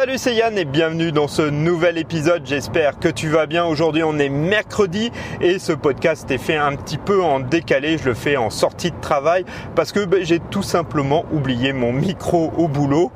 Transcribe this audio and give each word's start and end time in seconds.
Salut, 0.00 0.16
c'est 0.16 0.36
Yann 0.36 0.56
et 0.56 0.64
bienvenue 0.64 1.10
dans 1.10 1.26
ce 1.26 1.42
nouvel 1.42 1.98
épisode. 1.98 2.42
J'espère 2.44 3.00
que 3.00 3.08
tu 3.08 3.26
vas 3.26 3.46
bien. 3.46 3.64
Aujourd'hui, 3.64 4.04
on 4.04 4.16
est 4.16 4.28
mercredi 4.28 5.10
et 5.40 5.58
ce 5.58 5.72
podcast 5.72 6.30
est 6.30 6.38
fait 6.38 6.54
un 6.54 6.76
petit 6.76 6.98
peu 6.98 7.20
en 7.20 7.40
décalé. 7.40 7.98
Je 7.98 8.04
le 8.04 8.14
fais 8.14 8.36
en 8.36 8.48
sortie 8.48 8.92
de 8.92 9.00
travail 9.00 9.44
parce 9.74 9.90
que 9.90 10.04
ben, 10.04 10.24
j'ai 10.24 10.38
tout 10.38 10.62
simplement 10.62 11.24
oublié 11.32 11.72
mon 11.72 11.92
micro 11.92 12.52
au 12.56 12.68
boulot. 12.68 13.10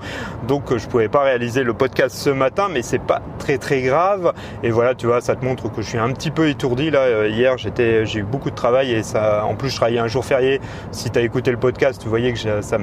Donc, 0.48 0.76
je 0.76 0.84
pouvais 0.88 1.08
pas 1.08 1.22
réaliser 1.22 1.62
le 1.62 1.72
podcast 1.72 2.16
ce 2.16 2.30
matin, 2.30 2.66
mais 2.68 2.82
c'est 2.82 2.98
pas 2.98 3.22
très 3.38 3.58
très 3.58 3.82
grave. 3.82 4.32
Et 4.64 4.70
voilà, 4.70 4.96
tu 4.96 5.06
vois, 5.06 5.20
ça 5.20 5.36
te 5.36 5.44
montre 5.44 5.70
que 5.70 5.82
je 5.82 5.88
suis 5.88 5.98
un 5.98 6.10
petit 6.10 6.32
peu 6.32 6.48
étourdi 6.48 6.90
là. 6.90 7.02
Euh, 7.02 7.28
hier, 7.28 7.58
j'étais, 7.58 8.06
j'ai 8.06 8.18
eu 8.18 8.24
beaucoup 8.24 8.50
de 8.50 8.56
travail 8.56 8.90
et 8.90 9.04
ça, 9.04 9.44
en 9.44 9.54
plus, 9.54 9.70
je 9.70 9.76
travaillais 9.76 10.00
un 10.00 10.08
jour 10.08 10.24
férié. 10.24 10.60
Si 10.90 11.10
tu 11.10 11.18
as 11.20 11.22
écouté 11.22 11.52
le 11.52 11.58
podcast, 11.58 12.02
tu 12.02 12.08
voyais 12.08 12.32
que 12.32 12.60
ça 12.60 12.78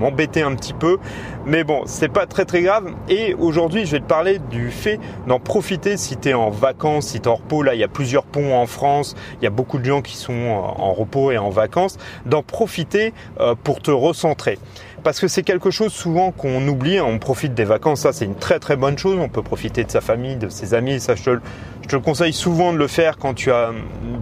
m'embêtait 0.00 0.42
un 0.42 0.54
petit 0.54 0.72
peu. 0.72 0.96
Mais 1.44 1.62
bon, 1.62 1.82
c'est 1.84 2.08
pas 2.08 2.24
très 2.24 2.46
très 2.46 2.62
grave. 2.62 2.90
Et 3.10 3.33
aujourd'hui, 3.38 3.86
je 3.86 3.92
vais 3.92 4.00
te 4.00 4.06
parler 4.06 4.38
du 4.50 4.70
fait 4.70 4.98
d'en 5.26 5.38
profiter 5.38 5.96
si 5.96 6.16
tu 6.16 6.30
es 6.30 6.34
en 6.34 6.50
vacances, 6.50 7.08
si 7.08 7.20
tu 7.20 7.28
es 7.28 7.30
en 7.30 7.36
repos. 7.36 7.62
Là, 7.62 7.74
il 7.74 7.80
y 7.80 7.84
a 7.84 7.88
plusieurs 7.88 8.24
ponts 8.24 8.54
en 8.54 8.66
France, 8.66 9.14
il 9.40 9.44
y 9.44 9.46
a 9.46 9.50
beaucoup 9.50 9.78
de 9.78 9.84
gens 9.84 10.02
qui 10.02 10.16
sont 10.16 10.32
en 10.32 10.92
repos 10.92 11.30
et 11.30 11.38
en 11.38 11.50
vacances. 11.50 11.98
D'en 12.26 12.42
profiter 12.42 13.12
euh, 13.40 13.54
pour 13.62 13.80
te 13.80 13.90
recentrer 13.90 14.58
parce 15.04 15.20
que 15.20 15.28
c'est 15.28 15.42
quelque 15.42 15.70
chose 15.70 15.92
souvent 15.92 16.32
qu'on 16.32 16.66
oublie. 16.66 17.00
On 17.00 17.18
profite 17.18 17.54
des 17.54 17.64
vacances, 17.64 18.00
ça 18.00 18.12
c'est 18.12 18.24
une 18.24 18.34
très 18.34 18.58
très 18.58 18.74
bonne 18.74 18.98
chose. 18.98 19.18
On 19.20 19.28
peut 19.28 19.42
profiter 19.42 19.84
de 19.84 19.90
sa 19.90 20.00
famille, 20.00 20.36
de 20.36 20.48
ses 20.48 20.74
amis. 20.74 20.98
Ça, 20.98 21.14
je 21.14 21.22
te, 21.22 21.38
je 21.82 21.88
te 21.88 21.96
conseille 21.96 22.32
souvent 22.32 22.72
de 22.72 22.78
le 22.78 22.88
faire 22.88 23.18
quand 23.18 23.34
tu 23.34 23.52
as 23.52 23.70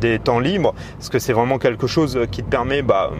des 0.00 0.18
temps 0.18 0.40
libres, 0.40 0.74
parce 0.98 1.08
que 1.08 1.18
c'est 1.18 1.32
vraiment 1.32 1.58
quelque 1.58 1.86
chose 1.86 2.18
qui 2.30 2.42
te 2.42 2.48
permet 2.48 2.82
bah, 2.82 3.12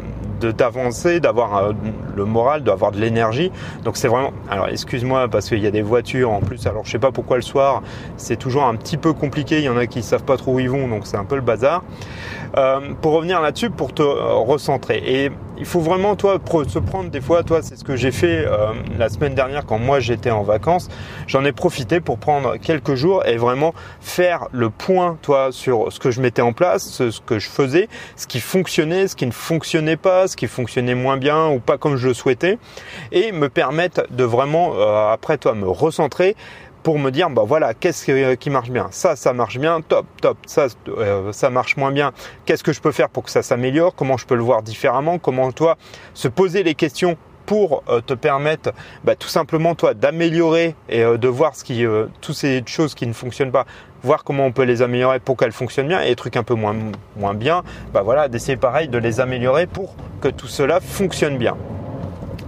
d'avancer, 0.47 1.21
d'avoir 1.21 1.57
euh, 1.57 1.73
le 2.17 2.25
moral, 2.25 2.63
d'avoir 2.63 2.93
de 2.93 2.99
l'énergie. 2.99 3.51
Donc 3.85 3.97
c'est 3.97 4.09
vraiment. 4.09 4.33
Alors 4.51 4.69
excuse-moi 4.69 5.29
parce 5.29 5.49
qu'il 5.49 5.61
y 5.61 5.67
a 5.67 5.71
des 5.71 5.83
voitures 5.83 6.31
en 6.31 6.41
plus. 6.41 6.67
Alors 6.67 6.85
je 6.85 6.91
sais 6.91 6.99
pas 6.99 7.13
pourquoi 7.13 7.37
le 7.37 7.43
soir 7.43 7.83
c'est 8.17 8.37
toujours 8.37 8.65
un 8.65 8.77
petit 8.77 8.97
peu 8.97 9.13
compliqué. 9.13 9.59
Il 9.59 9.65
y 9.65 9.69
en 9.69 9.77
a 9.77 9.87
qui 9.87 10.03
savent 10.03 10.25
pas 10.25 10.37
trop 10.37 10.55
où 10.55 10.61
ils 10.61 10.71
vont, 10.71 10.89
donc 10.89 11.07
c'est 11.07 11.17
un 11.17 11.25
peu 11.25 11.37
le 11.37 11.43
bazar. 11.43 11.83
Euh, 12.57 12.81
pour 13.01 13.13
revenir 13.13 13.41
là-dessus, 13.41 13.71
pour 13.71 13.95
te 13.95 14.03
euh, 14.03 14.35
recentrer. 14.35 15.03
Et 15.07 15.31
il 15.59 15.65
faut 15.65 15.81
vraiment 15.81 16.17
toi 16.17 16.41
se 16.69 16.79
prendre 16.79 17.11
des 17.11 17.21
fois. 17.21 17.43
Toi, 17.43 17.63
c'est 17.63 17.77
ce 17.77 17.85
que 17.85 17.97
j'ai 17.97 18.11
fait 18.11 18.45
euh, 18.47 18.73
la 18.99 19.09
semaine 19.09 19.35
dernière 19.35 19.67
quand 19.67 19.79
moi 19.79 20.01
j'étais 20.01 20.31
en 20.31 20.43
vacances. 20.43 20.89
J'en 21.27 21.45
ai 21.45 21.53
profité 21.53 22.01
pour 22.01 22.19
prendre 22.19 22.57
quelques 22.57 22.95
jours 22.95 23.25
et 23.27 23.37
vraiment 23.37 23.75
faire 24.01 24.49
le 24.53 24.71
point, 24.71 25.19
toi, 25.23 25.49
sur 25.51 25.93
ce 25.93 26.01
que 26.01 26.11
je 26.11 26.21
mettais 26.21 26.43
en 26.43 26.53
place, 26.53 26.89
ce, 26.89 27.21
que 27.21 27.39
je 27.39 27.49
faisais, 27.49 27.89
ce 28.17 28.27
qui 28.27 28.41
fonctionnait, 28.41 29.09
ce 29.09 29.17
qui 29.17 29.27
ne 29.27 29.33
fonctionnait 29.33 29.97
pas, 29.97 30.29
ce 30.29 30.37
qui 30.37 30.47
fonctionnait 30.47 30.95
moins 30.95 31.17
bien 31.17 31.49
ou 31.49 31.61
pas 31.61 31.79
comme 31.79 31.97
je 31.97 32.09
le 32.09 32.15
souhaitais, 32.15 32.59
et 33.11 33.33
me 33.33 33.49
permettre 33.49 34.07
de 34.11 34.25
vraiment 34.25 34.73
après 35.11 35.39
toi 35.39 35.55
me 35.55 35.69
recentrer 35.69 36.37
pour 36.83 36.99
me 36.99 37.11
dire 37.11 37.31
bah 37.31 37.45
voilà 37.47 37.75
qu'est-ce 37.75 38.35
qui 38.35 38.51
marche 38.51 38.71
bien. 38.71 38.89
Ça 38.91 39.17
ça 39.17 39.33
marche 39.33 39.59
bien 39.59 39.81
top 39.81 40.07
top. 40.21 40.37
Ça 40.47 40.67
euh, 40.89 41.33
ça 41.33 41.51
marche 41.51 41.77
moins 41.77 41.93
bien. 41.93 42.13
Qu'est-ce 42.45 42.65
que 42.65 42.73
je 42.73 42.81
peux 42.81 42.93
faire 42.93 43.09
pour 43.09 43.25
que 43.25 43.31
ça 43.31 43.43
s'améliore? 43.43 43.95
Comment 43.95 44.17
je 44.17 44.27
peux 44.27 44.35
le 44.35 44.43
voir 44.43 44.63
différemment? 44.63 45.19
Comment 45.19 45.53
toi 45.53 45.77
se 46.15 46.29
poser 46.29 46.63
les 46.63 46.75
questions 46.75 47.17
pour 47.47 47.83
euh, 47.89 48.01
te 48.01 48.15
permettre 48.15 48.73
bah, 49.03 49.17
tout 49.17 49.29
simplement 49.29 49.75
toi 49.75 49.95
d'améliorer 49.95 50.77
et 50.89 51.03
euh, 51.03 51.19
de 51.19 51.29
voir 51.29 51.57
ce 51.57 51.65
qui 51.65 51.85
toutes 52.21 52.37
ces 52.37 52.63
choses 52.67 52.95
qui 52.95 53.07
ne 53.07 53.13
fonctionnent 53.13 53.51
pas 53.51 53.67
voir 54.05 54.23
comment 54.23 54.47
on 54.47 54.53
peut 54.53 54.63
les 54.63 54.81
améliorer 54.81 55.19
pour 55.19 55.37
qu'elles 55.37 55.53
fonctionnent 55.53 55.89
bien 55.89 56.03
et 56.03 56.15
trucs 56.15 56.37
un 56.37 56.45
peu 56.45 56.55
moins 56.55 56.77
moins 57.17 57.35
bien 57.35 57.63
bah 57.93 58.03
voilà 58.03 58.29
d'essayer 58.29 58.57
pareil 58.57 58.89
de 58.89 58.99
les 58.99 59.21
améliorer 59.21 59.67
pour 59.67 59.97
que 60.21 60.29
tout 60.29 60.47
cela 60.47 60.81
fonctionne 60.81 61.37
bien 61.37 61.57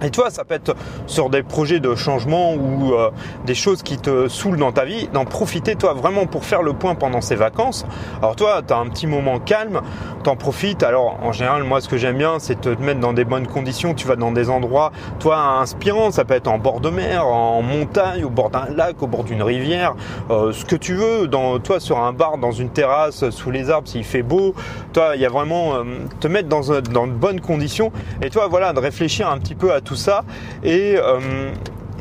et 0.03 0.11
toi, 0.11 0.31
ça 0.31 0.45
peut 0.45 0.55
être 0.55 0.75
sur 1.06 1.31
des 1.31 1.42
projets 1.42 1.81
de 1.81 1.95
changement 1.95 2.55
ou 2.55 2.92
euh, 2.95 3.11
des 3.47 3.55
choses 3.55 3.83
qui 3.83 3.98
te 3.98 4.28
saoulent 4.28 4.59
dans 4.59 4.73
ta 4.73 4.84
vie, 4.84 5.09
d'en 5.12 5.25
profiter 5.25 5.77
toi 5.77 5.95
vraiment 5.95 6.27
pour 6.27 6.45
faire 6.45 6.62
le 6.62 6.73
point 6.73 6.95
pendant 6.95 7.20
ces 7.20 7.37
vacances. 7.37 7.87
Alors 8.19 8.37
toi, 8.37 8.62
tu 8.67 8.72
as 8.72 8.77
un 8.77 8.87
petit 8.87 9.06
moment 9.06 9.39
calme, 9.39 9.81
t'en 10.22 10.37
profites. 10.37 10.83
Alors 10.83 11.19
en 11.22 11.33
général, 11.33 11.62
moi 11.65 11.81
ce 11.81 11.88
que 11.88 11.97
j'aime 11.97 12.19
bien, 12.19 12.38
c'est 12.38 12.60
te 12.60 12.69
mettre 12.69 13.00
dans 13.00 13.12
des 13.12 13.25
bonnes 13.25 13.47
conditions. 13.47 13.94
Tu 13.94 14.06
vas 14.06 14.16
dans 14.16 14.32
des 14.32 14.50
endroits, 14.50 14.93
toi, 15.21 15.38
inspirants. 15.60 16.11
Ça 16.11 16.25
peut 16.25 16.34
être 16.34 16.49
en 16.49 16.59
bord 16.59 16.81
de 16.81 16.91
mer, 16.91 17.26
en 17.26 17.62
montagne, 17.62 18.25
au 18.25 18.31
bord 18.31 18.50
d'un 18.50 18.66
lac, 18.75 19.03
au 19.03 19.06
bord 19.06 19.25
d'une 19.25 19.43
rivière, 19.43 19.94
euh, 20.31 20.53
ce 20.53 20.65
que 20.65 20.76
tu 20.76 20.94
veux. 20.94 21.28
Toi, 21.62 21.81
sur 21.81 21.99
un 21.99 22.12
bar, 22.12 22.38
dans 22.38 22.53
une 22.53 22.71
terrasse, 22.71 23.31
sous 23.31 23.50
les 23.50 23.71
arbres, 23.71 23.88
s'il 23.88 24.05
fait 24.05 24.22
beau. 24.22 24.55
Toi, 24.93 25.12
il 25.15 25.21
y 25.21 25.26
a 25.26 25.28
vraiment 25.28 25.75
euh, 25.75 25.84
te 26.21 26.28
mettre 26.28 26.49
dans, 26.49 26.81
dans 26.93 27.06
de 27.06 27.12
bonnes 27.12 27.41
conditions. 27.41 27.93
Et 28.22 28.31
toi, 28.31 28.49
voilà, 28.49 28.72
de 28.72 28.81
réfléchir 28.81 29.28
un 29.28 29.38
petit 29.38 29.55
peu 29.55 29.72
à 29.72 29.81
tout 29.84 29.97
ça. 29.97 30.25
Et, 30.62 30.97
euh, 30.97 31.53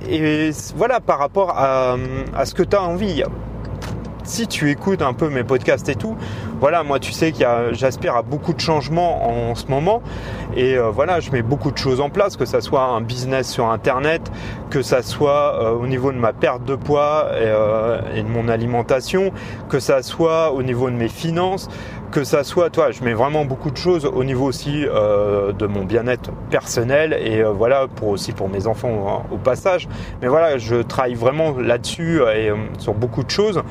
et 0.10 0.52
voilà, 0.76 1.00
par 1.00 1.20
rapport 1.20 1.52
à, 1.58 1.96
à 2.36 2.46
ce 2.46 2.54
que 2.54 2.64
tu 2.64 2.76
as 2.76 2.82
envie 2.82 3.24
si 4.24 4.48
tu 4.48 4.70
écoutes 4.72 5.02
un 5.02 5.14
peu 5.14 5.30
mes 5.30 5.44
podcasts 5.44 5.90
et 5.90 5.96
tout, 5.96 6.16
voilà, 6.60 6.84
moi 6.84 7.00
tu 7.00 7.12
sais 7.12 7.32
qu'il 7.32 7.48
j'aspire 7.72 8.16
à 8.16 8.22
beaucoup 8.22 8.54
de 8.54 8.60
changements 8.60 9.50
en 9.50 9.56
ce 9.56 9.68
moment 9.68 10.02
et 10.56 10.78
euh, 10.78 10.90
voilà, 10.90 11.20
je 11.20 11.32
mets 11.32 11.42
beaucoup 11.42 11.72
de 11.72 11.78
choses 11.78 12.00
en 12.00 12.10
place, 12.10 12.38
que 12.38 12.46
ça 12.46 12.62
soit 12.62 12.84
un 12.84 13.02
business 13.02 13.52
sur 13.52 13.70
internet, 13.70 14.32
que 14.70 14.82
ça 14.82 15.02
soit 15.02 15.62
euh, 15.62 15.72
au 15.72 15.88
niveau 15.88 16.12
de 16.12 16.18
ma 16.18 16.32
perte 16.32 16.64
de 16.64 16.76
poids 16.76 17.32
et, 17.38 18.18
et, 18.18 18.24
de 18.24 18.28
mon 18.28 18.48
alimentation, 18.48 19.32
que 19.70 19.80
ça 19.80 20.02
soit 20.02 20.52
au 20.52 20.64
niveau 20.64 20.90
de 20.90 20.96
mes 20.96 21.10
finances, 21.10 21.70
que 22.14 22.24
ça 22.24 22.44
soit, 22.44 22.70
toi, 22.70 22.92
je 22.92 23.04
mets 23.04 23.16
vraiment 23.16 23.44
beaucoup 23.44 23.72
de 23.72 23.78
choses 23.78 24.06
au 24.06 24.24
niveau 24.24 24.46
aussi 24.46 24.86
euh, 24.86 25.52
de 25.52 25.66
mon 25.66 25.84
bien-être 25.84 26.30
personnel 26.52 27.18
et 27.20 27.42
euh, 27.42 27.50
voilà 27.50 27.88
pour 27.88 28.10
aussi 28.10 28.34
pour 28.34 28.50
mes 28.50 28.68
enfants 28.68 29.26
au, 29.32 29.38
passage. 29.38 29.90
Mais 30.22 30.28
voilà, 30.28 30.60
je 30.60 30.76
travaille 30.76 31.16
vraiment 31.16 31.58
là-dessus 31.58 32.18
et 32.18 32.52
euh, 32.52 32.56
sur 32.78 32.94
beaucoup 32.94 33.24
de 33.24 33.32
choses. 33.32 33.64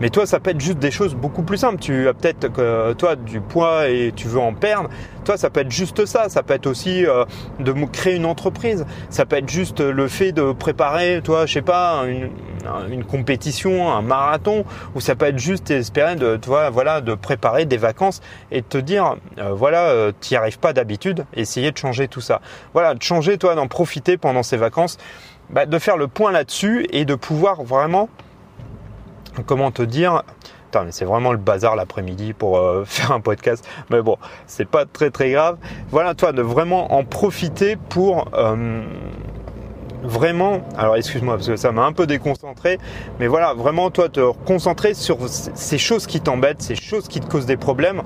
Mais 0.00 0.10
toi, 0.10 0.26
ça 0.26 0.38
peut 0.38 0.50
être 0.50 0.60
juste 0.60 0.78
des 0.78 0.92
choses 0.92 1.16
beaucoup 1.16 1.42
plus 1.42 1.56
simples. 1.56 1.80
Tu 1.80 2.06
as 2.06 2.14
peut-être 2.14 2.52
que 2.52 2.92
toi 2.92 3.16
du 3.16 3.40
poids 3.40 3.88
et 3.88 4.12
tu 4.14 4.28
veux 4.28 4.38
en 4.38 4.54
perdre. 4.54 4.88
Toi, 5.24 5.36
ça 5.36 5.50
peut 5.50 5.60
être 5.60 5.72
juste 5.72 6.06
ça. 6.06 6.28
Ça 6.28 6.44
peut 6.44 6.54
être 6.54 6.68
aussi 6.68 7.04
de 7.58 7.72
créer 7.86 8.14
une 8.14 8.26
entreprise. 8.26 8.86
Ça 9.10 9.26
peut 9.26 9.36
être 9.36 9.50
juste 9.50 9.80
le 9.80 10.06
fait 10.06 10.30
de 10.30 10.52
préparer, 10.52 11.20
toi, 11.24 11.46
je 11.46 11.54
sais 11.54 11.62
pas, 11.62 12.04
une, 12.06 12.30
une 12.90 13.04
compétition, 13.04 13.90
un 13.90 14.02
marathon, 14.02 14.64
ou 14.94 15.00
ça 15.00 15.14
peut 15.14 15.26
être 15.26 15.38
juste 15.38 15.70
espérer 15.70 16.16
de, 16.16 16.36
toi, 16.36 16.70
voilà, 16.70 17.00
de 17.00 17.14
préparer 17.14 17.64
des 17.64 17.76
vacances 17.76 18.20
et 18.50 18.60
de 18.60 18.66
te 18.66 18.78
dire, 18.78 19.16
euh, 19.38 19.52
voilà, 19.52 19.88
euh, 19.88 20.12
tu 20.20 20.34
n'y 20.34 20.36
arrives 20.36 20.58
pas 20.58 20.72
d'habitude, 20.72 21.24
essayer 21.34 21.70
de 21.70 21.78
changer 21.78 22.08
tout 22.08 22.20
ça. 22.20 22.40
Voilà, 22.72 22.94
de 22.94 23.02
changer, 23.02 23.38
toi, 23.38 23.54
d'en 23.54 23.68
profiter 23.68 24.16
pendant 24.16 24.42
ces 24.42 24.56
vacances, 24.56 24.98
bah, 25.50 25.66
de 25.66 25.78
faire 25.78 25.96
le 25.96 26.08
point 26.08 26.32
là-dessus 26.32 26.86
et 26.90 27.04
de 27.04 27.14
pouvoir 27.14 27.62
vraiment, 27.62 28.08
comment 29.46 29.70
te 29.70 29.82
dire, 29.82 30.22
Putain, 30.68 30.84
mais 30.84 30.92
c'est 30.92 31.06
vraiment 31.06 31.32
le 31.32 31.38
bazar 31.38 31.76
l'après-midi 31.76 32.34
pour 32.34 32.58
euh, 32.58 32.84
faire 32.86 33.12
un 33.12 33.20
podcast. 33.20 33.66
Mais 33.88 34.02
bon, 34.02 34.18
c'est 34.46 34.68
pas 34.68 34.84
très 34.84 35.10
très 35.10 35.30
grave. 35.30 35.56
Voilà, 35.90 36.14
toi, 36.14 36.32
de 36.32 36.42
vraiment 36.42 36.92
en 36.92 37.04
profiter 37.04 37.76
pour 37.76 38.28
vraiment, 40.02 40.60
alors 40.76 40.96
excuse-moi 40.96 41.34
parce 41.36 41.48
que 41.48 41.56
ça 41.56 41.72
m'a 41.72 41.84
un 41.84 41.92
peu 41.92 42.06
déconcentré, 42.06 42.78
mais 43.18 43.26
voilà, 43.26 43.54
vraiment 43.54 43.90
toi 43.90 44.08
te 44.08 44.32
concentrer 44.44 44.94
sur 44.94 45.18
ces 45.28 45.78
choses 45.78 46.06
qui 46.06 46.20
t'embêtent, 46.20 46.62
ces 46.62 46.74
choses 46.74 47.08
qui 47.08 47.20
te 47.20 47.26
causent 47.26 47.46
des 47.46 47.56
problèmes 47.56 48.02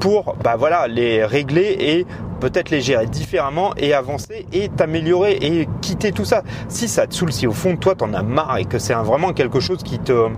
pour 0.00 0.34
bah 0.42 0.56
voilà, 0.56 0.88
les 0.88 1.24
régler 1.24 1.76
et 1.78 2.06
peut-être 2.40 2.70
les 2.70 2.80
gérer 2.80 3.06
différemment 3.06 3.72
et 3.76 3.94
avancer 3.94 4.46
et 4.52 4.68
t'améliorer 4.68 5.38
et 5.40 5.68
quitter 5.80 6.10
tout 6.10 6.24
ça. 6.24 6.42
Si 6.68 6.88
ça 6.88 7.06
te 7.06 7.14
saoule, 7.14 7.32
si 7.32 7.46
au 7.46 7.52
fond 7.52 7.76
toi 7.76 7.94
t'en 7.94 8.12
as 8.14 8.22
marre 8.24 8.58
et 8.58 8.64
que 8.64 8.80
c'est 8.80 8.94
vraiment 8.94 9.32
quelque 9.32 9.60
chose 9.60 9.82
qui 9.84 10.00
te 10.00 10.28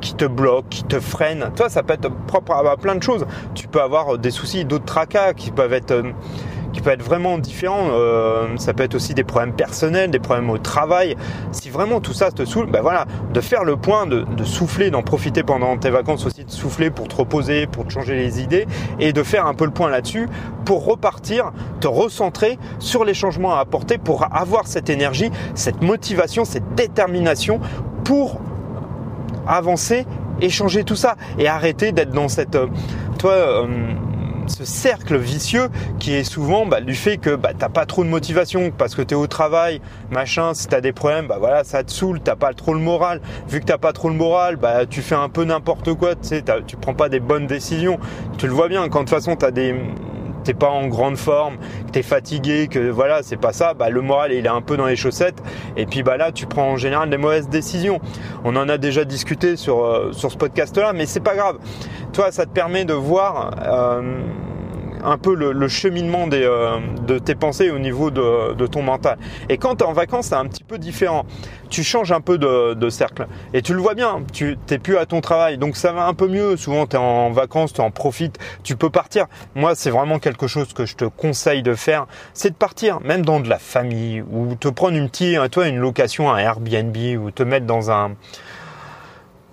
qui 0.00 0.14
te 0.14 0.24
bloque, 0.24 0.68
qui 0.70 0.84
te 0.84 0.98
freine, 1.00 1.50
toi 1.54 1.68
ça 1.68 1.82
peut 1.82 1.92
être 1.92 2.10
propre 2.26 2.52
à 2.52 2.76
plein 2.78 2.94
de 2.94 3.02
choses. 3.02 3.26
Tu 3.54 3.68
peux 3.68 3.82
avoir 3.82 4.16
des 4.16 4.30
soucis, 4.30 4.64
d'autres 4.64 4.86
tracas 4.86 5.34
qui 5.34 5.50
peuvent 5.50 5.74
être 5.74 6.02
qui 6.72 6.80
peut 6.80 6.90
être 6.90 7.02
vraiment 7.02 7.38
différent. 7.38 7.88
Euh, 7.92 8.56
ça 8.56 8.72
peut 8.72 8.82
être 8.82 8.94
aussi 8.94 9.14
des 9.14 9.24
problèmes 9.24 9.52
personnels, 9.52 10.10
des 10.10 10.18
problèmes 10.18 10.50
au 10.50 10.58
travail. 10.58 11.16
Si 11.52 11.70
vraiment 11.70 12.00
tout 12.00 12.12
ça 12.12 12.30
te 12.30 12.44
saoule, 12.44 12.66
ben 12.66 12.82
voilà, 12.82 13.06
de 13.32 13.40
faire 13.40 13.64
le 13.64 13.76
point, 13.76 14.06
de, 14.06 14.24
souffler, 14.44 14.90
d'en 14.90 15.02
profiter 15.02 15.42
pendant 15.42 15.76
tes 15.76 15.90
vacances 15.90 16.26
aussi, 16.26 16.44
de 16.44 16.50
souffler 16.50 16.90
pour 16.90 17.08
te 17.08 17.16
reposer, 17.16 17.66
pour 17.66 17.86
te 17.86 17.92
changer 17.92 18.16
les 18.16 18.40
idées 18.40 18.66
et 18.98 19.12
de 19.12 19.22
faire 19.22 19.46
un 19.46 19.54
peu 19.54 19.64
le 19.64 19.70
point 19.70 19.90
là-dessus 19.90 20.28
pour 20.64 20.84
repartir, 20.84 21.52
te 21.80 21.88
recentrer 21.88 22.58
sur 22.78 23.04
les 23.04 23.14
changements 23.14 23.54
à 23.54 23.60
apporter 23.60 23.98
pour 23.98 24.26
avoir 24.34 24.66
cette 24.66 24.90
énergie, 24.90 25.30
cette 25.54 25.82
motivation, 25.82 26.44
cette 26.44 26.74
détermination 26.74 27.60
pour 28.04 28.40
avancer 29.46 30.06
et 30.40 30.48
changer 30.48 30.84
tout 30.84 30.96
ça 30.96 31.16
et 31.38 31.48
arrêter 31.48 31.92
d'être 31.92 32.12
dans 32.12 32.28
cette 32.28 32.54
euh, 32.54 32.66
toi 33.18 33.32
euh, 33.32 33.66
ce 34.50 34.64
cercle 34.64 35.16
vicieux 35.16 35.68
qui 35.98 36.12
est 36.12 36.24
souvent 36.24 36.66
bah, 36.66 36.80
du 36.80 36.94
fait 36.94 37.16
que 37.16 37.34
bah, 37.34 37.52
t'as 37.56 37.68
pas 37.68 37.86
trop 37.86 38.04
de 38.04 38.08
motivation 38.08 38.70
parce 38.76 38.94
que 38.94 39.02
tu 39.02 39.14
es 39.14 39.16
au 39.16 39.26
travail, 39.26 39.80
machin, 40.10 40.52
si 40.54 40.66
tu 40.66 40.74
as 40.74 40.80
des 40.80 40.92
problèmes, 40.92 41.26
bah 41.26 41.36
voilà, 41.38 41.64
ça 41.64 41.82
te 41.84 41.90
saoule, 41.90 42.20
t'as 42.20 42.36
pas 42.36 42.52
trop 42.52 42.74
le 42.74 42.80
moral. 42.80 43.20
Vu 43.48 43.60
que 43.60 43.64
t'as 43.64 43.78
pas 43.78 43.92
trop 43.92 44.08
le 44.08 44.14
moral, 44.16 44.56
bah 44.56 44.86
tu 44.86 45.02
fais 45.02 45.14
un 45.14 45.28
peu 45.28 45.44
n'importe 45.44 45.94
quoi, 45.94 46.14
tu 46.14 46.28
sais, 46.28 46.44
tu 46.66 46.76
prends 46.76 46.94
pas 46.94 47.08
des 47.08 47.20
bonnes 47.20 47.46
décisions. 47.46 47.98
Tu 48.38 48.46
le 48.46 48.52
vois 48.52 48.68
bien 48.68 48.88
quand 48.88 49.00
de 49.00 49.04
toute 49.04 49.10
façon 49.10 49.36
t'as 49.36 49.50
des 49.50 49.74
t'es 50.44 50.54
pas 50.54 50.68
en 50.68 50.86
grande 50.88 51.16
forme, 51.16 51.56
que 51.86 51.92
t'es 51.92 52.02
fatigué, 52.02 52.68
que 52.68 52.90
voilà, 52.90 53.22
c'est 53.22 53.36
pas 53.36 53.52
ça, 53.52 53.74
bah 53.74 53.90
le 53.90 54.00
moral 54.00 54.32
il 54.32 54.44
est 54.44 54.48
un 54.48 54.62
peu 54.62 54.76
dans 54.76 54.86
les 54.86 54.96
chaussettes 54.96 55.42
et 55.76 55.86
puis 55.86 56.02
bah 56.02 56.16
là 56.16 56.32
tu 56.32 56.46
prends 56.46 56.70
en 56.70 56.76
général 56.76 57.10
des 57.10 57.18
mauvaises 57.18 57.48
décisions. 57.48 58.00
On 58.44 58.56
en 58.56 58.68
a 58.68 58.78
déjà 58.78 59.04
discuté 59.04 59.56
sur 59.56 59.84
euh, 59.84 60.12
sur 60.12 60.30
ce 60.30 60.36
podcast 60.36 60.76
là, 60.76 60.92
mais 60.92 61.06
c'est 61.06 61.20
pas 61.20 61.34
grave. 61.34 61.58
Toi, 62.12 62.32
ça 62.32 62.44
te 62.44 62.50
permet 62.50 62.84
de 62.84 62.94
voir 62.94 63.52
euh, 63.62 64.20
un 65.04 65.18
peu 65.18 65.34
le, 65.34 65.68
cheminement 65.68 66.26
des, 66.26 66.42
euh, 66.42 66.78
de 67.06 67.18
tes 67.18 67.34
pensées 67.34 67.70
au 67.70 67.78
niveau 67.78 68.10
de, 68.10 68.66
ton 68.66 68.82
mental. 68.82 69.18
Et 69.48 69.58
quand 69.58 69.76
tu 69.76 69.84
es 69.84 69.86
en 69.86 69.92
vacances, 69.92 70.26
c'est 70.26 70.34
un 70.34 70.46
petit 70.46 70.64
peu 70.64 70.78
différent. 70.78 71.24
Tu 71.68 71.82
changes 71.82 72.12
un 72.12 72.20
peu 72.20 72.38
de, 72.38 72.90
cercle. 72.90 73.26
Et 73.54 73.62
tu 73.62 73.74
le 73.74 73.80
vois 73.80 73.94
bien, 73.94 74.22
tu 74.32 74.56
n'es 74.70 74.78
plus 74.78 74.96
à 74.96 75.06
ton 75.06 75.20
travail. 75.20 75.58
Donc 75.58 75.76
ça 75.76 75.92
va 75.92 76.06
un 76.06 76.14
peu 76.14 76.28
mieux. 76.28 76.56
Souvent, 76.56 76.86
tu 76.86 76.96
es 76.96 76.98
en 76.98 77.30
vacances, 77.30 77.72
tu 77.72 77.80
en 77.80 77.90
profites, 77.90 78.38
tu 78.62 78.76
peux 78.76 78.90
partir. 78.90 79.26
Moi, 79.54 79.74
c'est 79.74 79.90
vraiment 79.90 80.18
quelque 80.18 80.46
chose 80.46 80.72
que 80.72 80.86
je 80.86 80.96
te 80.96 81.04
conseille 81.04 81.62
de 81.62 81.74
faire. 81.74 82.06
C'est 82.34 82.50
de 82.50 82.54
partir, 82.54 83.00
même 83.00 83.24
dans 83.24 83.40
de 83.40 83.48
la 83.48 83.58
famille, 83.58 84.22
ou 84.22 84.54
te 84.54 84.68
prendre 84.68 84.96
une 84.96 85.08
petite, 85.08 85.50
toi, 85.50 85.68
une 85.68 85.78
location, 85.78 86.30
un 86.30 86.38
Airbnb, 86.38 86.96
ou 87.18 87.30
te 87.30 87.42
mettre 87.42 87.66
dans 87.66 87.90
un 87.90 88.12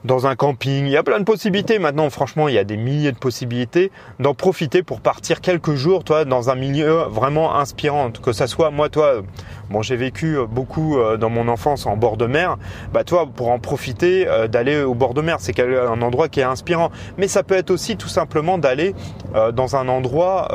dans 0.04 0.28
un 0.28 0.36
camping. 0.36 0.86
Il 0.86 0.92
y 0.92 0.98
a 0.98 1.04
plein 1.04 1.20
de 1.20 1.24
possibilités 1.24 1.80
maintenant. 1.80 2.10
Franchement, 2.10 2.48
il 2.48 2.56
y 2.56 2.58
a 2.58 2.64
des 2.64 2.78
milliers 2.78 3.12
de 3.12 3.18
possibilités 3.18 3.92
d'en 4.20 4.34
profiter 4.34 4.84
pour 4.84 5.02
partir 5.02 5.42
quelques 5.42 5.76
jours, 5.76 6.04
toi, 6.04 6.26
dans 6.26 6.50
un 6.50 6.56
milieu 6.56 7.04
vraiment 7.10 7.56
inspirant. 7.56 8.12
Que 8.12 8.32
ça 8.32 8.48
soit 8.48 8.72
moi, 8.72 8.90
toi, 8.90 9.22
bon, 9.70 9.82
j'ai 9.82 9.96
vécu 9.96 10.38
beaucoup 10.50 10.98
euh, 10.98 11.18
dans 11.18 11.30
mon 11.30 11.48
enfance 11.48 11.86
en 11.86 11.98
bord 11.98 12.18
de 12.18 12.26
mer. 12.26 12.58
Bah, 12.94 13.04
toi, 13.04 13.28
pour 13.28 13.50
en 13.50 13.60
profiter, 13.60 14.28
euh, 14.28 14.48
d'aller 14.48 14.82
au 14.82 14.94
bord 14.94 15.14
de 15.14 15.22
mer, 15.22 15.38
c'est 15.40 15.60
un 15.60 16.02
endroit 16.02 16.30
qui 16.30 16.40
est 16.40 16.44
inspirant. 16.44 16.92
Mais 17.18 17.28
ça 17.28 17.44
peut 17.44 17.56
être 17.56 17.72
aussi 17.72 17.98
tout 17.98 18.08
simplement 18.08 18.58
d'aller 18.58 18.96
euh, 19.36 19.52
dans 19.52 19.76
un 19.76 19.88
endroit, 19.88 20.48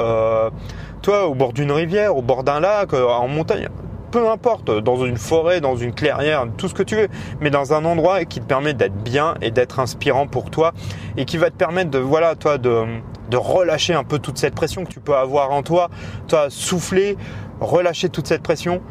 toi, 1.02 1.26
au 1.26 1.34
bord 1.34 1.52
d'une 1.52 1.72
rivière, 1.72 2.16
au 2.16 2.22
bord 2.22 2.44
d'un 2.44 2.60
lac, 2.60 2.92
en 2.94 3.28
montagne 3.28 3.68
peu 4.12 4.28
importe, 4.30 4.70
dans 4.70 5.04
une 5.04 5.16
forêt, 5.16 5.60
dans 5.60 5.74
une 5.74 5.92
clairière, 5.92 6.46
tout 6.58 6.68
ce 6.68 6.74
que 6.74 6.82
tu 6.82 6.94
veux, 6.94 7.08
mais 7.40 7.50
dans 7.50 7.72
un 7.72 7.84
endroit 7.84 8.24
qui 8.24 8.40
te 8.40 8.44
permet 8.44 8.74
d'être 8.74 9.02
bien 9.02 9.34
et 9.40 9.50
d'être 9.50 9.80
inspirant 9.80 10.28
pour 10.28 10.50
toi 10.50 10.72
et 11.16 11.24
qui 11.24 11.38
va 11.38 11.50
te 11.50 11.56
permettre 11.56 11.90
de, 11.90 11.98
voilà, 11.98 12.36
toi, 12.36 12.58
de, 12.58 12.84
relâcher 13.32 13.94
un 13.94 14.04
peu 14.04 14.18
toute 14.18 14.36
cette 14.36 14.54
pression 14.54 14.84
que 14.84 14.90
tu 14.90 15.00
peux 15.00 15.16
avoir 15.16 15.52
en 15.52 15.62
toi, 15.62 15.88
toi, 16.28 16.48
souffler, 16.50 17.16
relâcher 17.60 18.10
toute 18.10 18.28
cette 18.28 18.42
pression 18.42 18.82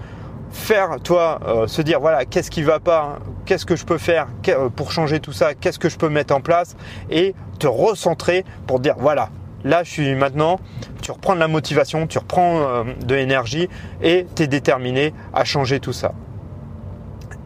faire 0.51 0.99
toi 1.01 1.39
euh, 1.47 1.65
se 1.65 1.81
dire 1.81 2.01
voilà 2.01 2.25
qu'est-ce 2.25 2.51
qui 2.51 2.61
va 2.61 2.81
pas 2.81 3.19
qu'est-ce 3.45 3.65
que 3.65 3.77
je 3.77 3.85
peux 3.85 3.97
faire 3.97 4.27
pour 4.75 4.91
changer 4.91 5.21
tout 5.21 5.31
ça 5.31 5.53
qu'est-ce 5.53 5.79
que 5.79 5.87
je 5.87 5.97
peux 5.97 6.09
mettre 6.09 6.35
en 6.35 6.41
place 6.41 6.75
et 7.09 7.33
te 7.57 7.67
recentrer 7.67 8.43
pour 8.67 8.81
dire 8.81 8.95
voilà 8.97 9.29
Là, 9.63 9.83
je 9.83 9.91
suis 9.91 10.15
maintenant, 10.15 10.59
tu 11.01 11.11
reprends 11.11 11.35
de 11.35 11.39
la 11.39 11.47
motivation, 11.47 12.07
tu 12.07 12.17
reprends 12.17 12.61
euh, 12.61 12.83
de 13.05 13.15
l'énergie 13.15 13.69
et 14.01 14.25
tu 14.35 14.43
es 14.43 14.47
déterminé 14.47 15.13
à 15.33 15.43
changer 15.43 15.79
tout 15.79 15.93
ça. 15.93 16.13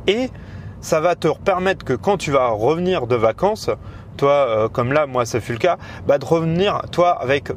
Et 0.08 0.30
ça 0.82 1.02
va 1.02 1.16
te 1.16 1.28
permettre 1.28 1.84
que 1.84 1.94
quand 1.94 2.18
tu 2.18 2.32
vas 2.32 2.50
revenir 2.50 3.08
de 3.08 3.16
vacances, 3.16 3.70
toi, 4.18 4.32
euh, 4.32 4.70
comme 4.70 4.94
là, 4.94 5.08
moi, 5.08 5.26
ça 5.26 5.42
fut 5.42 5.54
le 5.54 5.58
cas, 5.58 5.78
bah, 6.08 6.18
de 6.18 6.26
revenir, 6.26 6.82
toi, 6.92 7.12
avec 7.22 7.52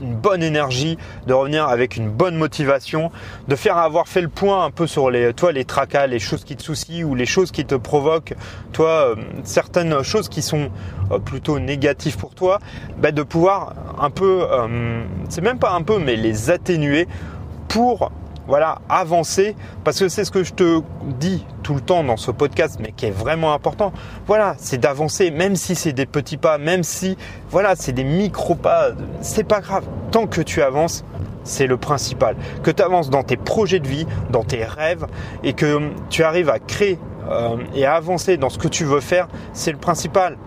une 0.00 0.14
bonne 0.14 0.42
énergie, 0.42 0.98
de 1.26 1.32
revenir 1.32 1.68
avec 1.68 1.96
une 1.96 2.10
bonne 2.10 2.36
motivation, 2.36 3.10
de 3.48 3.56
faire 3.56 3.78
avoir 3.78 4.08
fait 4.08 4.20
le 4.20 4.28
point 4.28 4.64
un 4.64 4.70
peu 4.70 4.86
sur 4.86 5.10
les, 5.10 5.32
toi, 5.34 5.52
les 5.52 5.64
tracas, 5.64 6.06
les 6.06 6.18
choses 6.18 6.44
qui 6.44 6.56
te 6.56 6.62
soucient 6.62 7.04
ou 7.04 7.14
les 7.14 7.26
choses 7.26 7.50
qui 7.50 7.64
te 7.64 7.74
provoquent, 7.74 8.34
toi, 8.72 8.88
euh, 8.88 9.14
certaines 9.44 10.02
choses 10.02 10.28
qui 10.28 10.42
sont 10.42 10.70
euh, 11.10 11.18
plutôt 11.18 11.58
négatives 11.58 12.16
pour 12.16 12.34
toi, 12.34 12.58
bah, 12.98 13.12
de 13.12 13.22
pouvoir 13.22 13.74
un 13.98 14.10
peu, 14.10 14.46
euh, 14.50 15.02
c'est 15.28 15.42
même 15.42 15.58
pas 15.58 15.72
un 15.72 15.82
peu, 15.82 15.98
mais 15.98 16.16
les 16.16 16.50
atténuer 16.50 17.08
pour 17.68 18.10
voilà, 18.46 18.78
avancer, 18.88 19.56
parce 19.82 19.98
que 19.98 20.08
c'est 20.08 20.24
ce 20.24 20.30
que 20.30 20.44
je 20.44 20.54
te 20.54 20.80
dis 21.18 21.44
tout 21.66 21.74
le 21.74 21.80
temps 21.80 22.04
dans 22.04 22.16
ce 22.16 22.30
podcast, 22.30 22.78
mais 22.80 22.92
qui 22.92 23.06
est 23.06 23.10
vraiment 23.10 23.52
important. 23.52 23.92
Voilà, 24.28 24.54
c'est 24.56 24.78
d'avancer, 24.78 25.32
même 25.32 25.56
si 25.56 25.74
c'est 25.74 25.92
des 25.92 26.06
petits 26.06 26.36
pas, 26.36 26.58
même 26.58 26.84
si, 26.84 27.16
voilà, 27.50 27.74
c'est 27.74 27.90
des 27.90 28.04
micro 28.04 28.54
pas, 28.54 28.90
c'est 29.20 29.42
pas 29.42 29.60
grave. 29.60 29.82
Tant 30.12 30.28
que 30.28 30.42
tu 30.42 30.62
avances, 30.62 31.04
c'est 31.42 31.66
le 31.66 31.76
principal. 31.76 32.36
Que 32.62 32.70
tu 32.70 32.84
avances 32.84 33.10
dans 33.10 33.24
tes 33.24 33.36
projets 33.36 33.80
de 33.80 33.88
vie, 33.88 34.06
dans 34.30 34.44
tes 34.44 34.64
rêves, 34.64 35.08
et 35.42 35.54
que 35.54 35.90
tu 36.08 36.22
arrives 36.22 36.50
à 36.50 36.60
créer 36.60 37.00
euh, 37.28 37.56
et 37.74 37.84
à 37.84 37.96
avancer 37.96 38.36
dans 38.36 38.48
ce 38.48 38.58
que 38.58 38.68
tu 38.68 38.84
veux 38.84 39.00
faire, 39.00 39.26
c'est 39.52 39.72
le 39.72 39.78
principal. 39.78 40.38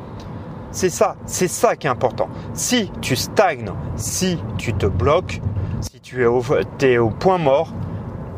C'est 0.71 0.89
ça, 0.89 1.17
c'est 1.25 1.49
ça 1.49 1.75
qui 1.75 1.87
est 1.87 1.89
important. 1.89 2.29
Si 2.53 2.89
tu 3.01 3.17
stagnes, 3.17 3.73
si 3.97 4.39
tu 4.57 4.73
te 4.73 4.85
bloques, 4.85 5.41
si 5.81 5.99
tu 5.99 6.23
es 6.23 6.27
au, 6.27 6.41
es 6.81 6.97
au 6.97 7.09
point 7.09 7.39
mort, 7.39 7.73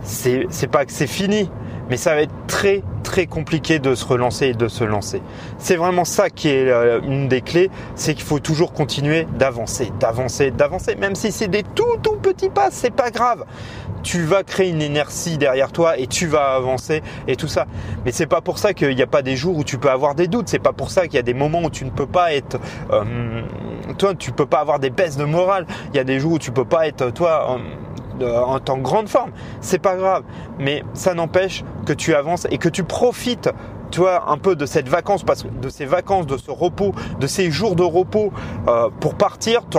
c'est 0.01 0.71
pas 0.71 0.83
que 0.85 0.91
c'est 0.91 1.05
fini, 1.05 1.47
mais 1.91 1.97
ça 1.97 2.15
va 2.15 2.21
être 2.21 2.33
très 2.47 2.83
très 3.03 3.27
compliqué 3.27 3.79
de 3.79 3.95
se 3.95 4.05
relancer 4.05 4.47
et 4.47 4.53
de 4.53 4.69
se 4.69 4.85
lancer. 4.85 5.21
C'est 5.57 5.75
vraiment 5.75 6.05
ça 6.05 6.29
qui 6.29 6.47
est 6.47 6.69
euh, 6.69 7.01
une 7.03 7.27
des 7.27 7.41
clés, 7.41 7.69
c'est 7.95 8.13
qu'il 8.13 8.23
faut 8.23 8.39
toujours 8.39 8.71
continuer 8.71 9.27
d'avancer, 9.37 9.91
d'avancer, 9.99 10.51
d'avancer, 10.51 10.95
même 10.95 11.15
si 11.15 11.33
c'est 11.33 11.49
des 11.49 11.63
tout 11.63 11.97
tout 12.01 12.15
petits 12.15 12.49
pas, 12.49 12.69
c'est 12.71 12.95
pas 12.95 13.11
grave. 13.11 13.43
Tu 14.03 14.23
vas 14.23 14.43
créer 14.43 14.69
une 14.69 14.81
inertie 14.81 15.37
derrière 15.37 15.73
toi 15.73 15.97
et 15.97 16.07
tu 16.07 16.27
vas 16.27 16.55
avancer 16.55 17.03
et 17.27 17.35
tout 17.35 17.49
ça. 17.49 17.67
Mais 18.05 18.13
c'est 18.13 18.25
pas 18.25 18.39
pour 18.39 18.57
ça 18.57 18.73
qu'il 18.73 18.95
n'y 18.95 19.01
a 19.01 19.07
pas 19.07 19.21
des 19.21 19.35
jours 19.35 19.57
où 19.57 19.63
tu 19.65 19.77
peux 19.77 19.91
avoir 19.91 20.15
des 20.15 20.27
doutes. 20.27 20.47
C'est 20.47 20.59
pas 20.59 20.73
pour 20.73 20.89
ça 20.89 21.03
qu'il 21.03 21.15
y 21.15 21.19
a 21.19 21.23
des 21.23 21.33
moments 21.33 21.63
où 21.63 21.69
tu 21.69 21.83
ne 21.83 21.91
peux 21.91 22.07
pas 22.07 22.33
être, 22.33 22.57
euh, 22.91 23.43
toi, 23.97 24.15
tu 24.15 24.31
peux 24.31 24.45
pas 24.45 24.59
avoir 24.59 24.79
des 24.79 24.89
baisses 24.89 25.17
de 25.17 25.25
morale. 25.25 25.67
Il 25.93 25.97
y 25.97 25.99
a 25.99 26.03
des 26.03 26.19
jours 26.19 26.33
où 26.33 26.39
tu 26.39 26.51
peux 26.51 26.65
pas 26.65 26.87
être, 26.87 27.11
toi. 27.11 27.59
En 28.23 28.59
tant 28.59 28.77
que 28.77 28.81
grande 28.81 29.09
forme, 29.09 29.31
c'est 29.61 29.79
pas 29.79 29.95
grave, 29.95 30.23
mais 30.59 30.83
ça 30.93 31.13
n'empêche 31.13 31.63
que 31.85 31.93
tu 31.93 32.13
avances 32.15 32.47
et 32.49 32.57
que 32.57 32.69
tu 32.69 32.83
profites 32.83 33.49
tu 33.91 33.99
vois, 33.99 34.31
un 34.31 34.37
peu 34.37 34.55
de 34.55 34.65
cette 34.65 34.87
vacance, 34.87 35.23
de 35.25 35.69
ces 35.69 35.85
vacances, 35.85 36.25
de 36.25 36.37
ce 36.37 36.49
repos, 36.49 36.93
de 37.19 37.27
ces 37.27 37.51
jours 37.51 37.75
de 37.75 37.83
repos 37.83 38.31
euh, 38.67 38.89
pour 38.99 39.15
partir, 39.15 39.63
te, 39.67 39.77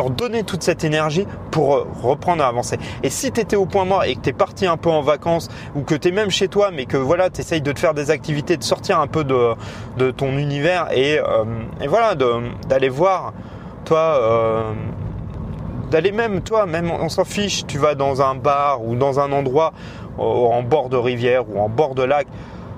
redonner 0.00 0.44
toute 0.44 0.62
cette 0.62 0.84
énergie 0.84 1.26
pour 1.50 1.74
euh, 1.74 1.86
reprendre 2.02 2.42
à 2.42 2.48
avancer. 2.48 2.78
Et 3.02 3.10
si 3.10 3.32
tu 3.32 3.40
étais 3.40 3.56
au 3.56 3.66
point 3.66 3.84
mort 3.84 4.04
et 4.04 4.14
que 4.14 4.20
tu 4.20 4.30
es 4.30 4.32
parti 4.32 4.66
un 4.66 4.76
peu 4.76 4.90
en 4.90 5.02
vacances 5.02 5.48
ou 5.74 5.82
que 5.82 5.94
tu 5.94 6.08
es 6.08 6.10
même 6.12 6.30
chez 6.30 6.48
toi, 6.48 6.70
mais 6.72 6.86
que 6.86 6.96
voilà, 6.96 7.30
tu 7.30 7.40
essayes 7.40 7.62
de 7.62 7.72
te 7.72 7.78
faire 7.78 7.94
des 7.94 8.10
activités, 8.10 8.56
de 8.56 8.64
sortir 8.64 9.00
un 9.00 9.08
peu 9.08 9.24
de, 9.24 10.10
ton 10.12 10.38
univers 10.38 10.88
et, 10.92 11.18
euh, 11.18 11.44
et 11.80 11.88
voilà, 11.88 12.14
d'aller 12.14 12.88
voir, 12.88 13.32
toi, 13.84 14.74
d'aller 15.90 16.12
même, 16.12 16.42
toi, 16.42 16.66
même 16.66 16.90
on 16.90 17.08
s'en 17.08 17.24
fiche, 17.24 17.66
tu 17.66 17.78
vas 17.78 17.94
dans 17.94 18.22
un 18.22 18.34
bar 18.34 18.84
ou 18.84 18.94
dans 18.94 19.20
un 19.20 19.32
endroit 19.32 19.72
en 20.18 20.62
bord 20.62 20.88
de 20.88 20.96
rivière 20.96 21.48
ou 21.48 21.60
en 21.60 21.68
bord 21.68 21.94
de 21.94 22.02
lac. 22.02 22.26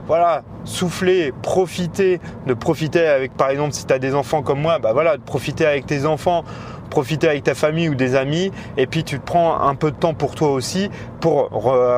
Voilà, 0.07 0.43
souffler, 0.65 1.33
profiter, 1.43 2.21
de 2.47 2.55
profiter 2.55 3.07
avec, 3.07 3.37
par 3.37 3.51
exemple, 3.51 3.73
si 3.75 3.87
tu 3.87 3.93
as 3.93 3.99
des 4.01 4.15
enfants 4.15 4.43
comme 4.43 4.61
moi, 4.61 4.79
bah 4.81 4.93
voilà, 4.93 5.17
de 5.17 5.23
profiter 5.23 5.67
avec 5.67 5.87
tes 5.87 6.05
enfants, 6.05 6.43
profiter 6.91 7.29
avec 7.29 7.45
ta 7.45 7.55
famille 7.55 7.89
ou 7.89 7.95
des 7.95 8.17
amis, 8.17 8.51
et 8.77 8.89
puis 8.89 9.05
tu 9.05 9.21
te 9.21 9.25
prends 9.25 9.61
un 9.61 9.75
peu 9.77 9.93
de 9.93 9.97
temps 9.97 10.15
pour 10.15 10.35
toi 10.35 10.51
aussi 10.51 10.91
pour 11.21 11.51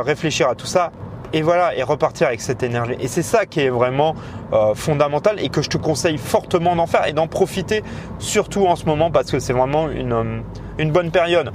réfléchir 0.05 0.49
à 0.49 0.55
tout 0.55 0.67
ça. 0.67 0.91
Et 1.35 1.41
voilà, 1.41 1.75
et 1.75 1.83
repartir 1.83 2.27
avec 2.27 2.43
cette 2.43 2.63
énergie. 2.63 2.95
Et 3.01 3.09
c'est 3.09 3.23
ça 3.23 3.47
qui 3.47 3.61
est 3.61 3.71
vraiment 3.71 4.15
euh, 4.53 4.75
fondamental 4.75 5.43
et 5.43 5.49
que 5.49 5.63
je 5.63 5.71
te 5.71 5.79
conseille 5.79 6.19
fortement 6.19 6.77
d'en 6.77 6.87
faire 6.87 7.07
et 7.07 7.15
d'en 7.15 7.27
profiter, 7.27 7.83
surtout 8.19 8.67
en 8.67 8.77
ce 8.77 8.85
moment 8.85 9.11
parce 9.11 9.31
que 9.31 9.39
c'est 9.39 9.55
vraiment 9.55 9.89
une, 9.89 10.13
euh, 10.13 10.41
une 10.79 10.91
bonne 10.91 11.11
période. 11.11 11.53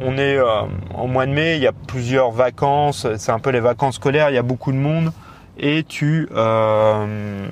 On 0.00 0.16
est 0.16 0.36
euh, 0.36 0.62
en 0.94 1.06
mois 1.08 1.26
de 1.26 1.32
mai, 1.32 1.56
il 1.56 1.62
y 1.62 1.66
a 1.66 1.72
plusieurs 1.72 2.30
vacances, 2.30 3.06
c'est 3.16 3.32
un 3.32 3.40
peu 3.40 3.50
les 3.50 3.60
vacances 3.60 3.96
scolaires, 3.96 4.30
il 4.30 4.34
y 4.34 4.38
a 4.38 4.42
beaucoup 4.42 4.72
de 4.72 4.76
monde 4.76 5.12
et 5.58 5.82
tu 5.82 6.28
euh, 6.36 7.48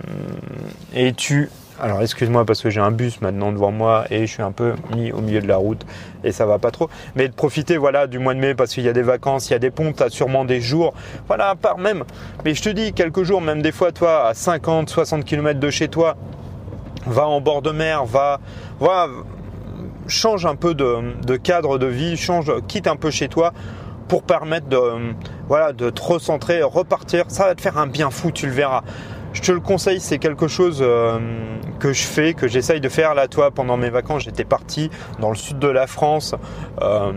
et 0.95 1.13
tu 1.13 1.51
alors 1.79 2.01
excuse-moi 2.01 2.47
parce 2.47 2.63
que 2.63 2.71
j'ai 2.71 2.81
un 2.81 2.91
bus 2.91 3.21
maintenant 3.21 3.53
devant 3.53 3.71
moi 3.71 4.05
et 4.11 4.27
je 4.27 4.33
suis 4.33 4.43
un 4.43 4.53
peu 4.53 4.75
mis 4.95 5.13
au 5.13 5.21
milieu 5.21 5.41
de 5.41 5.49
la 5.49 5.57
route 5.57 5.85
et 6.25 6.33
ça 6.33 6.47
va 6.47 6.59
pas 6.59 6.71
trop. 6.71 6.89
Mais 7.17 7.29
de 7.29 7.35
profiter 7.35 7.77
voilà 7.77 8.07
du 8.07 8.19
mois 8.19 8.33
de 8.33 8.39
mai 8.39 8.55
parce 8.55 8.73
qu'il 8.73 8.85
y 8.85 8.89
a 8.89 8.95
des 8.95 9.03
vacances, 9.03 9.51
il 9.51 9.53
y 9.53 9.57
a 9.57 9.59
des 9.59 9.71
ponts, 9.71 9.93
tu 9.93 10.03
as 10.03 10.09
sûrement 10.09 10.45
des 10.45 10.61
jours. 10.61 10.95
Voilà, 11.27 11.51
à 11.51 11.55
part 11.55 11.79
même. 11.79 12.05
Mais 12.45 12.55
je 12.55 12.63
te 12.63 12.71
dis 12.71 12.93
quelques 12.95 13.25
jours, 13.25 13.43
même 13.43 13.61
des 13.61 13.73
fois 13.73 13.93
toi 13.93 14.29
à 14.29 14.35
50, 14.35 14.89
60 14.89 15.25
km 15.25 15.61
de 15.61 15.71
chez 15.71 15.89
toi, 15.89 16.17
va 17.07 17.27
en 17.27 17.41
bord 17.43 17.61
de 17.61 17.73
mer, 17.73 18.07
va 18.07 18.41
voilà, 18.79 19.09
change 20.09 20.47
un 20.47 20.57
peu 20.57 20.75
de, 20.75 21.37
cadre 21.37 21.79
de 21.79 21.87
vie, 21.87 22.17
change, 22.17 22.53
quitte 22.69 22.87
un 22.87 22.97
peu 22.97 23.11
chez 23.11 23.29
toi 23.29 23.53
pour 24.09 24.23
permettre 24.23 24.69
de, 24.69 24.81
voilà, 25.49 25.73
de 25.73 25.91
te 25.91 26.01
recentrer, 26.01 26.63
repartir. 26.63 27.25
Ça 27.29 27.47
va 27.47 27.55
te 27.55 27.61
faire 27.61 27.79
un 27.79 27.87
bien 27.87 28.11
fou, 28.11 28.31
tu 28.31 28.47
le 28.47 28.53
verras. 28.53 28.83
Je 29.33 29.43
te 29.43 29.53
le 29.53 29.61
conseille, 29.61 30.01
c'est 30.01 30.19
quelque 30.19 30.49
chose 30.49 30.79
euh, 30.81 31.19
que 31.79 31.93
je 31.93 32.05
fais, 32.05 32.33
que 32.33 32.49
j'essaye 32.49 32.81
de 32.81 32.89
faire. 32.89 33.15
Là, 33.15 33.29
toi, 33.29 33.51
pendant 33.51 33.77
mes 33.77 33.91
vacances, 33.91 34.23
j'étais 34.23 34.45
parti 34.45 34.91
dans 35.21 35.29
le 35.29 35.37
sud 35.37 35.59
de 35.59 35.69
la 35.69 35.87
France. 35.87 36.35
Euh, 36.81 37.13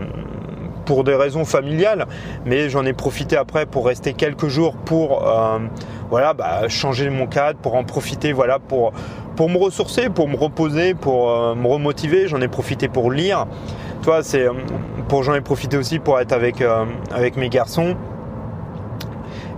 pour 0.90 1.04
des 1.04 1.14
raisons 1.14 1.44
familiales, 1.44 2.08
mais 2.44 2.68
j'en 2.68 2.84
ai 2.84 2.92
profité 2.92 3.36
après 3.36 3.64
pour 3.64 3.86
rester 3.86 4.12
quelques 4.12 4.48
jours 4.48 4.74
pour 4.74 5.24
euh, 5.24 5.60
voilà 6.08 6.34
bah, 6.34 6.68
changer 6.68 7.10
mon 7.10 7.28
cadre, 7.28 7.60
pour 7.60 7.76
en 7.76 7.84
profiter 7.84 8.32
voilà 8.32 8.58
pour 8.58 8.92
pour 9.36 9.48
me 9.48 9.56
ressourcer, 9.56 10.10
pour 10.10 10.26
me 10.26 10.36
reposer, 10.36 10.94
pour 10.94 11.30
euh, 11.30 11.54
me 11.54 11.68
remotiver. 11.68 12.26
J'en 12.26 12.40
ai 12.40 12.48
profité 12.48 12.88
pour 12.88 13.12
lire. 13.12 13.46
toi, 14.02 14.24
c'est 14.24 14.48
pour 15.06 15.22
j'en 15.22 15.36
ai 15.36 15.40
profité 15.40 15.76
aussi 15.76 16.00
pour 16.00 16.18
être 16.18 16.32
avec 16.32 16.60
avec 17.12 17.36
mes 17.36 17.50
garçons. 17.50 17.94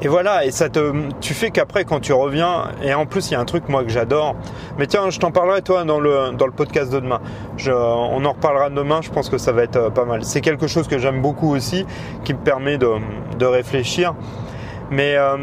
Et 0.05 0.09
voilà, 0.09 0.45
et 0.45 0.51
ça 0.51 0.69
te, 0.69 0.93
tu 1.21 1.33
fais 1.33 1.51
qu'après 1.51 1.85
quand 1.85 2.01
tu 2.01 2.13
reviens, 2.13 2.73
et 2.83 2.93
en 2.93 3.07
plus 3.07 3.31
il 3.31 3.35
y 3.35 3.37
a 3.37 3.41
un 3.41 3.45
truc 3.45 3.69
moi 3.69 3.85
que 3.85 3.89
j'adore, 3.89 4.35
mais 4.77 4.89
tiens, 4.89 5.11
je 5.11 5.21
t'en 5.21 5.31
parlerai 5.31 5.63
toi 5.63 5.85
dans 5.85 6.01
le, 6.01 6.33
dans 6.37 6.47
le 6.47 6.53
podcast 6.53 6.93
de 6.93 6.99
demain. 6.99 7.21
Je, 7.57 7.71
on 7.71 8.25
en 8.25 8.33
reparlera 8.33 8.69
demain, 8.69 9.01
je 9.01 9.11
pense 9.11 9.29
que 9.29 9.39
ça 9.39 9.53
va 9.53 9.63
être 9.63 9.77
euh, 9.77 9.91
pas 9.91 10.05
mal. 10.05 10.25
C'est 10.25 10.41
quelque 10.41 10.67
chose 10.67 10.89
que 10.89 10.99
j'aime 10.99 11.23
beaucoup 11.23 11.55
aussi, 11.55 11.87
qui 12.25 12.35
me 12.35 12.41
permet 12.41 12.79
de, 12.79 12.89
de 13.39 13.47
réfléchir. 13.47 14.15
Mais, 14.91 15.15
euh, 15.17 15.37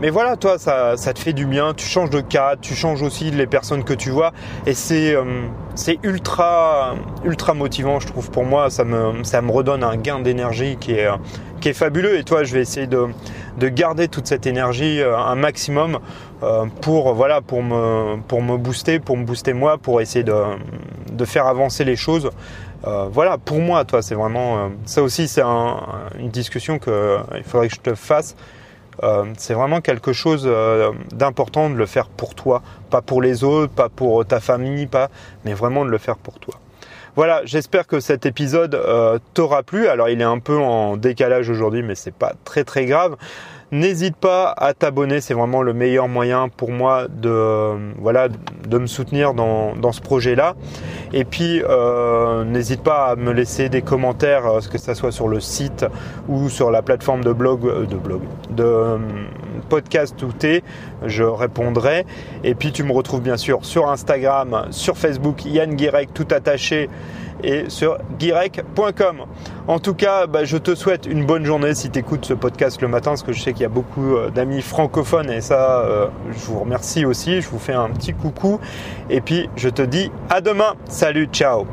mais 0.00 0.08
voilà, 0.08 0.36
toi, 0.36 0.58
ça, 0.58 0.96
ça 0.96 1.12
te 1.12 1.18
fait 1.18 1.34
du 1.34 1.44
bien, 1.44 1.74
tu 1.74 1.86
changes 1.86 2.10
de 2.10 2.20
cadre, 2.20 2.60
tu 2.62 2.74
changes 2.74 3.02
aussi 3.02 3.30
les 3.30 3.46
personnes 3.46 3.84
que 3.84 3.94
tu 3.94 4.08
vois, 4.10 4.32
et 4.64 4.72
c'est 4.72 5.14
euh, 5.14 5.44
ultra, 6.02 6.94
ultra 7.24 7.52
motivant, 7.54 8.00
je 8.00 8.06
trouve, 8.08 8.30
pour 8.30 8.44
moi, 8.44 8.70
ça 8.70 8.82
me, 8.82 9.22
ça 9.22 9.42
me 9.42 9.52
redonne 9.52 9.84
un 9.84 9.96
gain 9.96 10.20
d'énergie 10.20 10.76
qui 10.80 10.92
est, 10.92 11.06
fabuleux, 11.72 12.18
et 12.18 12.24
toi, 12.24 12.44
je 12.44 12.54
vais 12.54 12.60
essayer 12.60 12.86
de 12.86 13.08
de 13.58 13.68
garder 13.68 14.08
toute 14.08 14.26
cette 14.26 14.46
énergie 14.46 15.00
euh, 15.00 15.16
un 15.16 15.34
maximum 15.34 15.98
euh, 16.42 16.66
pour 16.82 17.14
voilà 17.14 17.40
pour 17.40 17.62
me 17.62 18.20
pour 18.28 18.42
me 18.42 18.56
booster, 18.56 19.00
pour 19.00 19.16
me 19.16 19.24
booster 19.24 19.52
moi, 19.52 19.78
pour 19.78 20.00
essayer 20.00 20.24
de, 20.24 20.34
de 21.12 21.24
faire 21.24 21.46
avancer 21.46 21.84
les 21.84 21.96
choses. 21.96 22.30
Euh, 22.86 23.08
voilà, 23.10 23.38
pour 23.38 23.58
moi, 23.58 23.84
toi, 23.84 24.02
c'est 24.02 24.14
vraiment 24.14 24.70
ça 24.84 25.02
aussi, 25.02 25.28
c'est 25.28 25.42
une 25.42 26.30
discussion 26.30 26.78
que 26.78 27.18
il 27.36 27.42
faudrait 27.42 27.68
que 27.68 27.74
je 27.74 27.80
te 27.80 27.94
fasse. 27.94 28.36
c'est 29.38 29.54
vraiment 29.54 29.80
quelque 29.80 30.12
chose 30.12 30.48
d'important 31.12 31.70
de 31.70 31.74
le 31.74 31.86
faire 31.86 32.08
pour 32.08 32.34
toi, 32.34 32.62
pas 32.90 33.02
pour 33.02 33.22
les 33.22 33.44
autres, 33.44 33.72
pas 33.72 33.88
pour 33.88 34.24
ta 34.26 34.40
famille, 34.40 34.86
pas, 34.86 35.08
mais 35.44 35.54
vraiment 35.54 35.84
de 35.84 35.90
le 35.90 35.98
faire 35.98 36.16
pour 36.16 36.38
toi. 36.38 36.54
Voilà, 37.16 37.40
j'espère 37.46 37.86
que 37.86 37.98
cet 37.98 38.26
épisode 38.26 38.74
euh, 38.74 39.18
t'aura 39.32 39.62
plu. 39.62 39.88
Alors 39.88 40.10
il 40.10 40.20
est 40.20 40.24
un 40.24 40.38
peu 40.38 40.58
en 40.58 40.98
décalage 40.98 41.48
aujourd'hui, 41.48 41.82
mais 41.82 41.94
c'est 41.94 42.14
pas 42.14 42.34
très 42.44 42.62
très 42.62 42.84
grave. 42.84 43.16
N'hésite 43.72 44.14
pas 44.14 44.54
à 44.56 44.74
t'abonner, 44.74 45.20
c'est 45.20 45.34
vraiment 45.34 45.60
le 45.60 45.74
meilleur 45.74 46.06
moyen 46.06 46.48
pour 46.48 46.70
moi 46.70 47.08
de 47.08 47.74
voilà 47.98 48.28
de 48.28 48.78
me 48.78 48.86
soutenir 48.86 49.34
dans, 49.34 49.92
ce 49.92 50.00
projet-là. 50.00 50.54
Et 51.12 51.24
puis 51.24 51.62
euh, 51.68 52.44
n'hésite 52.44 52.82
pas 52.82 53.06
à 53.06 53.16
me 53.16 53.32
laisser 53.32 53.68
des 53.68 53.82
commentaires, 53.82 54.46
euh, 54.46 54.60
que 54.60 54.78
ça 54.78 54.94
soit 54.94 55.10
sur 55.10 55.26
le 55.26 55.40
site 55.40 55.84
ou 56.28 56.48
sur 56.48 56.70
la 56.70 56.82
plateforme 56.82 57.24
de 57.24 57.32
blog, 57.32 57.66
euh, 57.66 57.86
de 57.86 57.96
blog, 57.96 58.20
de 58.50 58.98
podcast 59.68 60.22
ou 60.22 60.32
T, 60.32 60.62
je 61.04 61.24
répondrai. 61.24 62.06
Et 62.44 62.54
puis 62.54 62.72
tu 62.72 62.82
me 62.82 62.92
retrouves 62.92 63.22
bien 63.22 63.36
sûr 63.36 63.64
sur 63.64 63.88
Instagram, 63.88 64.66
sur 64.70 64.96
Facebook, 64.96 65.44
Yann 65.44 65.74
Guirec, 65.74 66.12
tout 66.14 66.28
attaché 66.30 66.88
et 67.42 67.68
sur 67.68 67.98
guirec.com. 68.18 69.24
En 69.68 69.78
tout 69.78 69.94
cas, 69.94 70.26
bah, 70.26 70.44
je 70.44 70.56
te 70.56 70.74
souhaite 70.74 71.06
une 71.06 71.24
bonne 71.24 71.44
journée 71.44 71.74
si 71.74 71.90
tu 71.90 71.98
écoutes 71.98 72.24
ce 72.24 72.34
podcast 72.34 72.80
le 72.80 72.88
matin, 72.88 73.10
parce 73.10 73.22
que 73.22 73.32
je 73.32 73.42
sais 73.42 73.52
qu'il 73.52 73.62
y 73.62 73.66
a 73.66 73.70
beaucoup 73.70 74.16
euh, 74.16 74.30
d'amis 74.30 74.62
francophones 74.62 75.30
et 75.30 75.40
ça, 75.40 75.80
euh, 75.80 76.06
je 76.30 76.46
vous 76.46 76.60
remercie 76.60 77.04
aussi. 77.04 77.40
Je 77.40 77.48
vous 77.48 77.58
fais 77.58 77.74
un 77.74 77.90
petit 77.90 78.14
coucou 78.14 78.60
et 79.10 79.20
puis 79.20 79.48
je 79.56 79.68
te 79.68 79.82
dis 79.82 80.10
à 80.30 80.40
demain. 80.40 80.74
Salut, 80.88 81.28
ciao 81.32 81.66